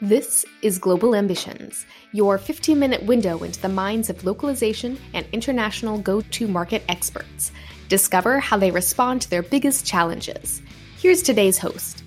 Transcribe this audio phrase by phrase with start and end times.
[0.00, 5.98] This is Global Ambitions, your 15 minute window into the minds of localization and international
[5.98, 7.50] go to market experts.
[7.88, 10.62] Discover how they respond to their biggest challenges.
[10.98, 12.04] Here's today's host.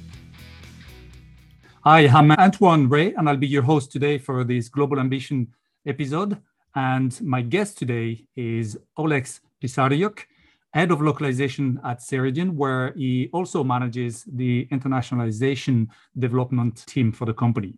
[1.84, 5.54] Hi, I'm Antoine Rey, and I'll be your host today for this Global Ambition
[5.86, 6.38] episode.
[6.74, 10.28] And my guest today is Olex Pysaryuk
[10.74, 15.88] head of localization at Ceridian, where he also manages the internationalization
[16.18, 17.78] development team for the company.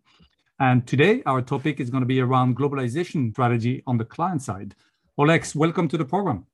[0.60, 4.76] And today, our topic is going to be around globalization strategy on the client side.
[5.20, 6.46] Olex, welcome to the program.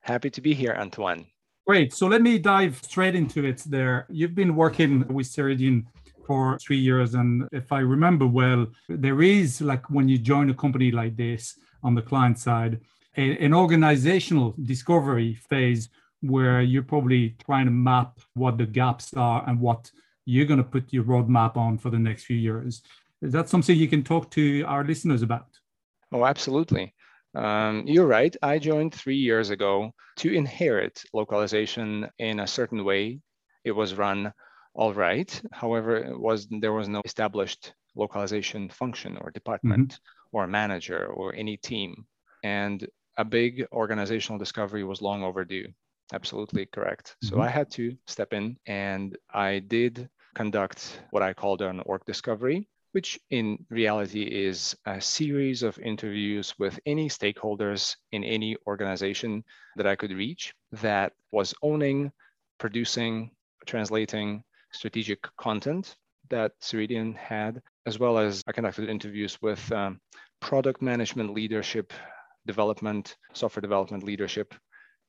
[0.00, 1.26] Happy to be here, Antoine.
[1.66, 1.92] Great.
[1.94, 4.06] So let me dive straight into it there.
[4.10, 5.84] You've been working with Ceridian
[6.26, 7.14] for three years.
[7.14, 11.58] And if I remember well, there is like when you join a company like this
[11.82, 12.80] on the client side,
[13.16, 15.88] a, an organizational discovery phase
[16.20, 19.90] where you're probably trying to map what the gaps are and what
[20.24, 22.82] you're going to put your roadmap on for the next few years.
[23.20, 25.48] Is that something you can talk to our listeners about?
[26.12, 26.94] Oh, absolutely.
[27.34, 28.34] Um, you're right.
[28.42, 33.20] I joined three years ago to inherit localization in a certain way.
[33.64, 34.32] It was run
[34.74, 35.42] all right.
[35.52, 40.36] However, it was there was no established localization function or department mm-hmm.
[40.36, 42.06] or manager or any team.
[42.42, 45.66] And a big organizational discovery was long overdue.
[46.12, 47.16] Absolutely correct.
[47.24, 47.34] Mm-hmm.
[47.34, 52.04] So I had to step in and I did conduct what I called an org
[52.04, 59.44] discovery, which in reality is a series of interviews with any stakeholders in any organization
[59.76, 62.12] that I could reach that was owning,
[62.58, 63.30] producing,
[63.66, 64.42] translating
[64.72, 65.96] strategic content
[66.30, 70.00] that Ceridian had, as well as I conducted interviews with um,
[70.40, 71.92] product management leadership
[72.46, 74.54] development, software development leadership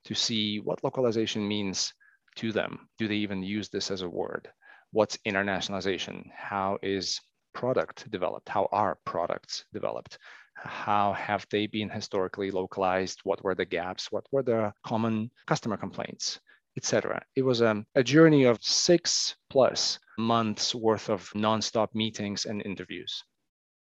[0.04, 1.92] to see what localization means
[2.36, 2.88] to them.
[2.98, 4.48] Do they even use this as a word?
[4.92, 6.24] What's internationalization?
[6.34, 7.20] How is
[7.54, 8.48] product developed?
[8.48, 10.18] How are products developed?
[10.54, 13.20] How have they been historically localized?
[13.24, 14.10] What were the gaps?
[14.10, 16.40] What were the common customer complaints?
[16.76, 17.22] etc.
[17.34, 23.24] It was a, journey of six plus months worth of nonstop meetings and interviews.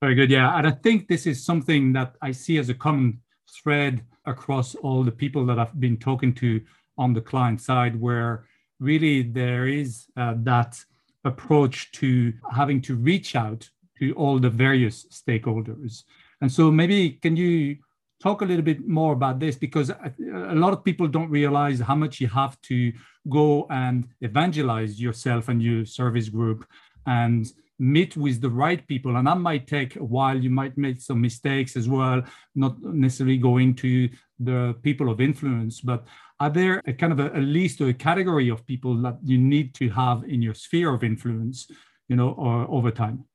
[0.02, 0.30] Very good.
[0.30, 0.58] Yeah.
[0.58, 3.22] And I think this is something that I see as a common
[3.62, 6.62] thread across all the people that I've been talking to
[6.98, 8.46] on the client side, where
[8.80, 10.84] really there is uh, that
[11.26, 13.70] approach to having to reach out
[14.00, 16.04] to all the various stakeholders.
[16.42, 17.78] And so maybe can you
[18.22, 21.96] talk a little bit more about this because a lot of people don't realize how
[21.96, 22.92] much you have to
[23.30, 26.66] go and evangelize yourself and your service group
[27.06, 29.16] and meet with the right people.
[29.16, 30.38] And that might take a while.
[30.38, 32.24] You might make some mistakes as well
[32.56, 35.82] not necessarily going to the people of influence.
[35.82, 36.06] But
[36.40, 39.38] are there a kind of a, a list or a category of people that you
[39.38, 41.68] need to have in your sphere of influence
[42.08, 43.26] you know or over time?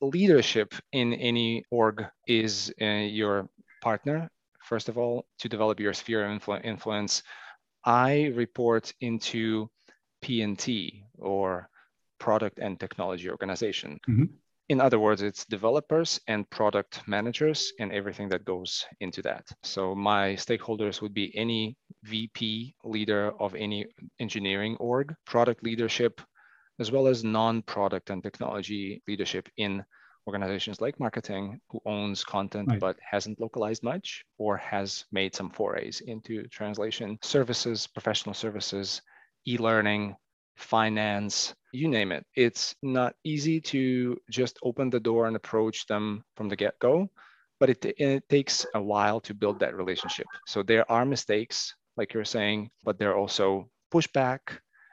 [0.00, 2.84] Leadership in any org is uh,
[3.20, 3.48] your
[3.82, 4.30] partner
[4.62, 7.22] first of all to develop your sphere of influ- influence.
[7.84, 9.70] I report into
[10.20, 11.70] p&t or
[12.18, 13.98] product and technology organization.
[14.08, 14.24] Mm-hmm.
[14.68, 19.48] In other words, it's developers and product managers and everything that goes into that.
[19.62, 23.86] So my stakeholders would be any VP leader of any
[24.18, 26.20] engineering org, product leadership,
[26.78, 29.82] as well as non-product and technology leadership in
[30.26, 32.80] organizations like marketing who owns content right.
[32.80, 39.00] but hasn't localized much or has made some forays into translation services professional services
[39.46, 40.14] e-learning
[40.58, 42.24] finance, you name it.
[42.34, 47.08] It's not easy to just open the door and approach them from the get go,
[47.60, 50.26] but it, it takes a while to build that relationship.
[50.46, 54.40] So there are mistakes, like you're saying, but there are also pushback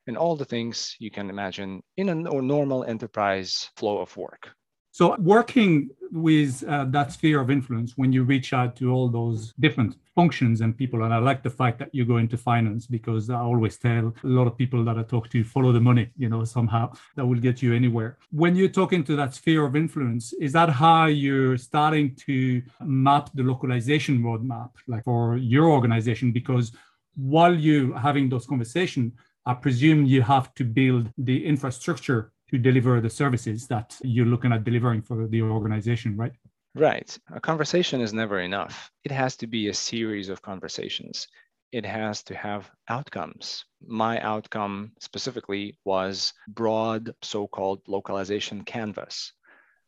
[0.07, 4.49] and all the things you can imagine in a normal enterprise flow of work.
[4.97, 9.51] So, working with uh, that sphere of influence, when you reach out to all those
[9.59, 13.29] different functions and people, and I like the fact that you go into finance because
[13.29, 16.29] I always tell a lot of people that I talk to follow the money, you
[16.29, 18.19] know, somehow that will get you anywhere.
[18.31, 23.31] When you're talking to that sphere of influence, is that how you're starting to map
[23.33, 26.31] the localization roadmap, like for your organization?
[26.31, 26.71] Because
[27.17, 29.11] while you're having those conversations,
[29.45, 34.51] I presume you have to build the infrastructure to deliver the services that you're looking
[34.51, 36.33] at delivering for the organization, right?
[36.75, 37.17] Right.
[37.33, 38.91] A conversation is never enough.
[39.03, 41.27] It has to be a series of conversations.
[41.71, 43.65] It has to have outcomes.
[43.85, 49.33] My outcome specifically was broad so called localization canvas,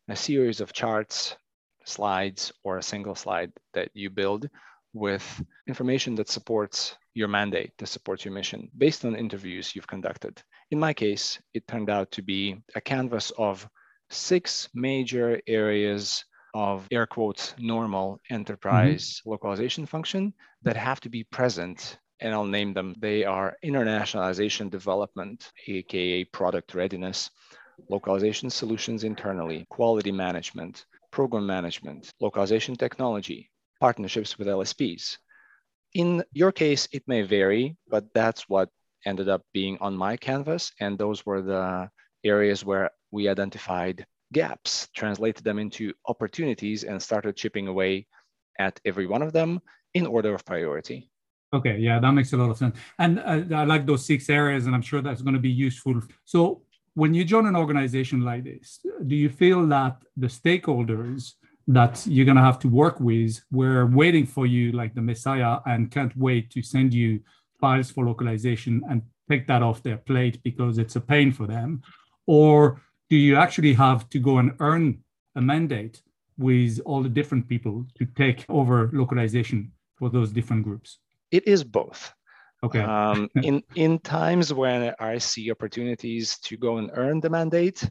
[0.08, 1.36] a series of charts,
[1.86, 4.50] slides, or a single slide that you build
[4.94, 10.42] with information that supports your mandate, that supports your mission based on interviews you've conducted.
[10.72, 13.68] In my case, it turned out to be a canvas of
[14.10, 16.24] six major areas
[16.54, 19.32] of air quotes normal enterprise mm-hmm.
[19.32, 22.96] localization function that have to be present and I'll name them.
[23.00, 27.30] They are internationalization development, aka product readiness,
[27.90, 35.18] localization solutions internally, quality management, program management, localization technology, partnerships with LSPs.
[35.94, 38.70] In your case, it may vary, but that's what
[39.06, 40.72] ended up being on my canvas.
[40.80, 41.90] And those were the
[42.24, 48.08] areas where we identified gaps, translated them into opportunities, and started chipping away
[48.60, 49.60] at every one of them
[49.94, 51.10] in order of priority.
[51.54, 52.76] Okay, yeah, that makes a lot of sense.
[53.00, 56.02] And uh, I like those six areas, and I'm sure that's going to be useful.
[56.26, 56.64] So,
[56.94, 61.34] when you join an organization like this, do you feel that the stakeholders
[61.68, 65.60] that you're going to have to work with We're waiting for you like the messiah
[65.66, 67.20] and can't wait to send you
[67.60, 71.82] files for localization and take that off their plate because it's a pain for them?
[72.26, 75.00] Or do you actually have to go and earn
[75.36, 76.02] a mandate
[76.38, 81.00] with all the different people to take over localization for those different groups?
[81.32, 82.14] It is both.
[82.64, 82.82] Okay.
[82.82, 87.88] Um, in in times when I see opportunities to go and earn the mandate,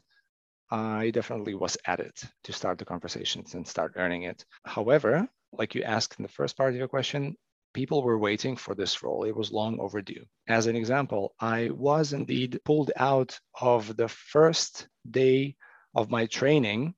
[0.69, 4.45] I definitely was at it to start the conversations and start earning it.
[4.65, 7.35] However, like you asked in the first part of your question,
[7.73, 9.23] people were waiting for this role.
[9.23, 10.25] It was long overdue.
[10.47, 15.55] As an example, I was indeed pulled out of the first day
[15.95, 16.95] of my training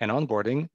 [0.00, 0.68] and onboarding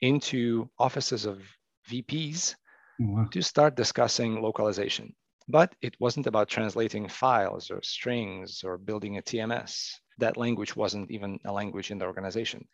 [0.00, 1.42] into offices of
[1.90, 2.54] VPs
[3.02, 3.28] oh, wow.
[3.30, 5.14] to start discussing localization.
[5.48, 9.92] But it wasn't about translating files or strings or building a TMS.
[10.18, 12.66] That language wasn't even a language in the organization.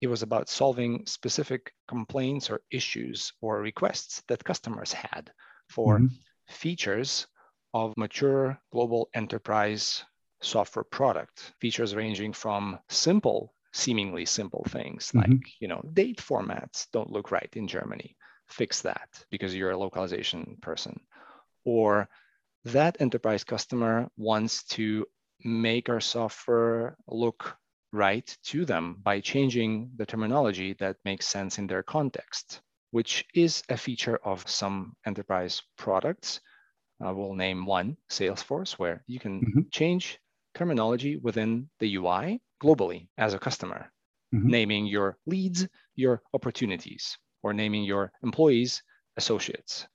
[0.00, 5.32] It was about solving specific complaints or issues or requests that customers had
[5.68, 6.14] for mm-hmm.
[6.48, 7.26] features
[7.74, 10.04] of mature global enterprise
[10.40, 15.32] software product features ranging from simple seemingly simple things mm-hmm.
[15.32, 18.16] like you know date formats don't look right in germany
[18.48, 20.98] fix that because you're a localization person
[21.66, 22.08] or
[22.64, 25.04] that enterprise customer wants to
[25.44, 27.56] make our software look
[27.92, 32.62] right to them by changing the terminology that makes sense in their context
[32.96, 36.40] which is a feature of some enterprise products.
[37.02, 39.60] I will name one, Salesforce, where you can mm-hmm.
[39.70, 40.18] change
[40.54, 43.92] terminology within the UI globally as a customer,
[44.34, 44.48] mm-hmm.
[44.48, 48.82] naming your leads, your opportunities, or naming your employees,
[49.18, 49.86] associates.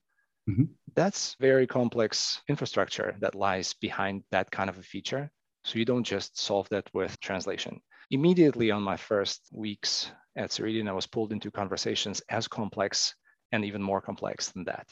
[0.47, 0.65] Mm-hmm.
[0.95, 5.31] That's very complex infrastructure that lies behind that kind of a feature.
[5.63, 7.81] So you don't just solve that with translation.
[8.09, 13.15] Immediately on my first weeks at Ceridian, I was pulled into conversations as complex
[13.51, 14.87] and even more complex than that.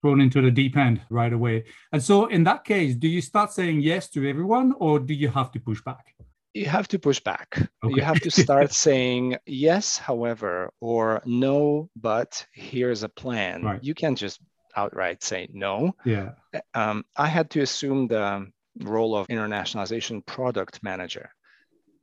[0.00, 1.64] Thrown into the deep end right away.
[1.92, 5.28] And so, in that case, do you start saying yes to everyone or do you
[5.28, 6.14] have to push back?
[6.54, 7.56] You have to push back.
[7.84, 7.94] Okay.
[7.94, 13.62] You have to start saying yes, however, or no, but here's a plan.
[13.62, 13.82] Right.
[13.82, 14.40] You can't just
[14.76, 15.94] outright say no.
[16.04, 16.32] Yeah.
[16.74, 18.46] Um, I had to assume the
[18.80, 21.30] role of internationalization product manager.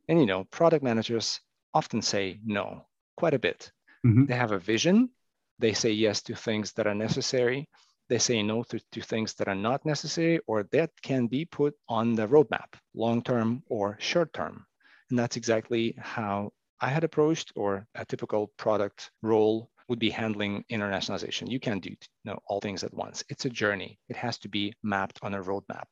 [0.07, 1.39] And you know, product managers
[1.73, 2.85] often say no
[3.17, 3.71] quite a bit.
[4.05, 4.25] Mm-hmm.
[4.25, 5.09] They have a vision,
[5.59, 7.67] they say yes to things that are necessary,
[8.07, 11.75] they say no to, to things that are not necessary or that can be put
[11.87, 14.65] on the roadmap, long term or short term.
[15.09, 20.63] And that's exactly how I had approached, or a typical product role would be handling
[20.71, 21.49] internationalization.
[21.49, 23.23] You can't do you know, all things at once.
[23.29, 23.99] It's a journey.
[24.07, 25.87] It has to be mapped on a roadmap,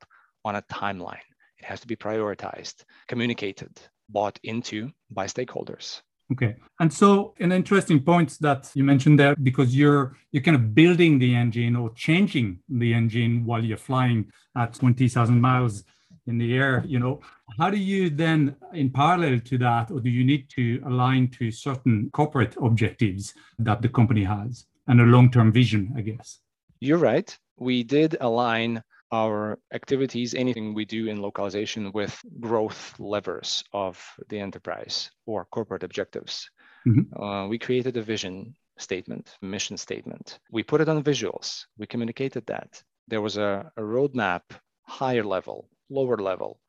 [0.46, 1.28] on a timeline.
[1.58, 3.72] It has to be prioritized, communicated,
[4.10, 6.02] bought into by stakeholders.
[6.32, 6.56] Okay.
[6.80, 11.20] And so an interesting point that you mentioned there, because you're you're kind of building
[11.20, 15.84] the engine or changing the engine while you're flying at 20,000 miles
[16.28, 17.22] in the air, you know,
[17.58, 21.52] how do you then in parallel to that, or do you need to align to
[21.52, 26.40] certain corporate objectives that the company has and a long-term vision, I guess?
[26.80, 27.36] You're right.
[27.58, 34.40] We did align our activities, anything we do in localization with growth levers of the
[34.40, 36.50] enterprise or corporate objectives.
[36.86, 37.22] Mm-hmm.
[37.22, 40.40] Uh, we created a vision statement, mission statement.
[40.52, 41.66] We put it on visuals.
[41.78, 42.84] We communicated that.
[43.08, 44.42] There was a, a roadmap,
[44.84, 46.60] higher level, lower level,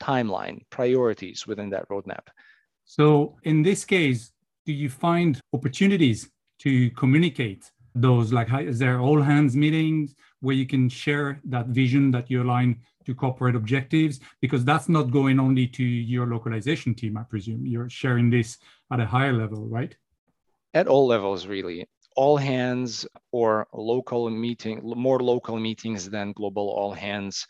[0.00, 2.26] timeline, priorities within that roadmap.
[2.84, 4.32] So, in this case,
[4.66, 8.32] do you find opportunities to communicate those?
[8.32, 10.14] Like, is there all hands meetings?
[10.40, 15.10] where you can share that vision that you align to corporate objectives because that's not
[15.10, 18.58] going only to your localization team i presume you're sharing this
[18.92, 19.96] at a higher level right
[20.74, 21.86] at all levels really
[22.16, 27.46] all hands or local meeting more local meetings than global all hands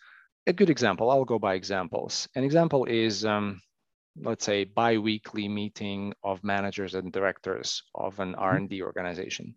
[0.50, 3.61] a good example i'll go by examples an example is um,
[4.23, 8.59] let's say bi-weekly meeting of managers and directors of an Mm-hmm.
[8.59, 9.54] r&d organization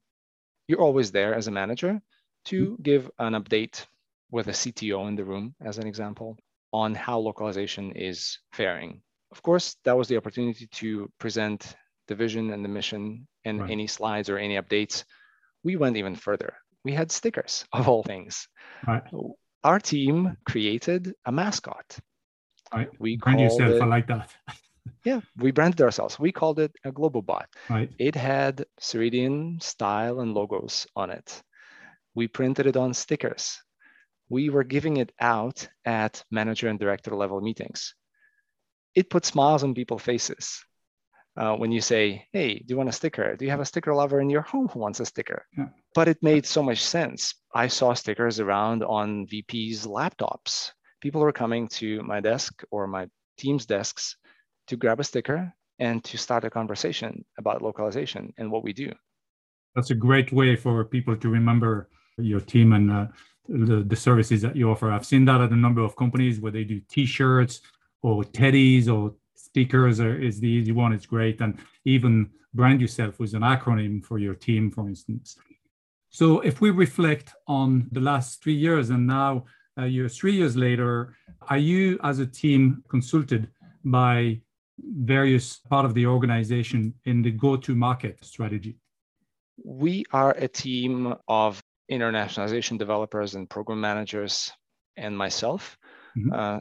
[0.68, 2.02] you're always there as a manager
[2.46, 2.76] to Mm-hmm.
[2.82, 3.86] give an update
[4.32, 6.38] with a cto in the room as an example
[6.72, 11.76] on how localization is faring of course that was the opportunity to present
[12.08, 13.72] the vision and the mission and Right.
[13.72, 15.06] any slides or any updates
[15.64, 16.54] we went even further
[16.86, 18.48] we had stickers of all things
[18.88, 19.04] Right.
[19.64, 21.98] Our team created a mascot
[22.74, 22.90] Right.
[23.00, 23.70] we Brand yourself.
[23.76, 24.30] it, I like that.
[25.06, 26.18] yeah, we branded ourselves.
[26.20, 27.48] We called it a global bot.
[27.70, 27.92] Right.
[28.00, 31.44] It had Ceridian style and logos on it.
[32.16, 33.62] We printed it on stickers.
[34.30, 37.94] We were giving it out at manager and director level meetings.
[38.96, 40.64] It put smiles on people's faces.
[41.36, 43.36] Uh, when you say, hey, do you want a sticker?
[43.36, 45.46] Do you have a sticker lover in your home who wants a sticker?
[45.58, 45.70] Yeah.
[45.96, 47.34] But it made so much sense.
[47.56, 50.72] I saw stickers around on VP's laptops.
[51.02, 54.16] People were coming to my desk or my team's desks
[54.68, 58.92] to grab a sticker and to start a conversation about localization and what we do.
[59.76, 63.08] That's a great way for people to remember your team and uh,
[63.50, 64.92] the, the services that you offer.
[64.92, 67.62] I've seen that at a number of companies where they do T-shirts
[68.02, 69.16] or teddies or
[69.54, 70.94] stickers are, is the easy one.
[70.94, 75.38] It's great, and even brand yourself with an acronym for your team, for instance.
[76.10, 79.46] So if we reflect on the last three years and now
[79.78, 81.16] uh, you're three years later,
[81.52, 83.48] are you as a team consulted
[83.84, 84.42] by
[84.80, 88.76] various part of the organization in the go-to-market strategy?
[89.64, 94.52] We are a team of internationalization developers and program managers
[94.98, 95.78] and myself.
[96.18, 96.30] Mhm.
[96.34, 96.60] Uh,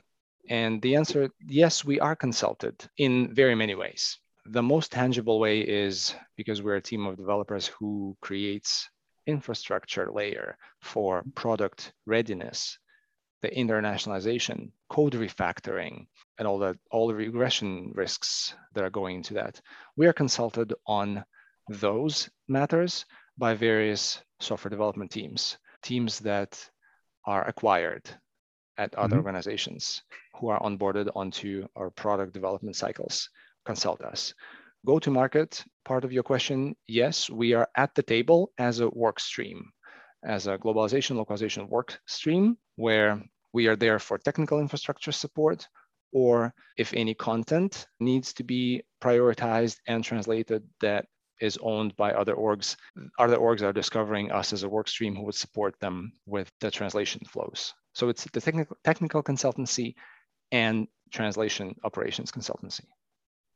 [0.49, 4.19] and the answer, yes, we are consulted in very many ways.
[4.47, 8.89] The most tangible way is because we're a team of developers who creates
[9.27, 12.79] infrastructure layer for product readiness,
[13.41, 16.07] the internationalization, code refactoring,
[16.39, 19.61] and all that, all the regression risks that are going into that.
[19.97, 21.25] We are consulted on
[21.69, 23.07] those matters
[23.39, 26.69] by various software development teams, teams that
[27.25, 28.11] are acquired
[28.83, 29.23] at other Mhm.
[29.23, 30.03] organizations
[30.37, 33.15] who are onboarded onto our product development cycles,
[33.65, 34.35] consult us.
[34.85, 38.89] Go to market, part of your question, yes, we are at the table as a
[39.05, 39.59] work stream,
[40.25, 43.13] as a globalization, localization work stream, where
[43.53, 45.69] we are there for technical infrastructure support,
[46.13, 51.07] or if any content needs to be prioritized and translated that
[51.41, 52.77] is owned by other orgs,
[53.19, 56.71] other orgs are discovering us as a work stream who would support them with the
[56.71, 57.75] translation flows.
[57.95, 59.95] So it's the technical technical consultancy
[60.51, 62.87] and translation operations consultancy.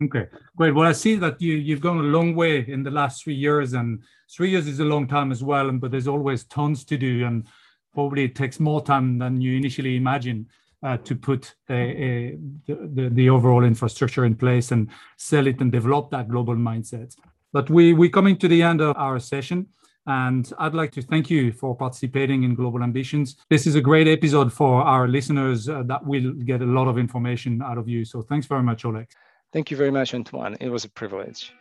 [0.02, 0.74] Okay, great.
[0.74, 3.72] Well, I see that you you've gone a long way in the last three years,
[3.72, 5.68] and three years is a long time as well.
[5.68, 7.46] And but there's always tons to do, and
[7.94, 10.46] probably it takes more time than you initially imagined
[10.82, 15.72] uh, to put a, a, the the overall infrastructure in place and sell it and
[15.72, 17.16] develop that global mindset.
[17.52, 19.68] But we we're coming to the end of our session.
[20.06, 23.36] And I'd like to thank you for participating in Global Ambitions.
[23.50, 26.96] This is a great episode for our listeners uh, that will get a lot of
[26.96, 28.04] information out of you.
[28.04, 29.08] So thanks very much, Oleg.
[29.52, 30.56] Thank you very much, Antoine.
[30.60, 31.52] It was a privilege.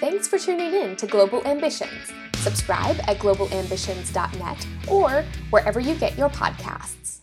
[0.00, 2.12] Thanks for tuning in to Global Ambitions.
[2.36, 7.17] Subscribe at globalambitions.net or wherever you get your podcasts.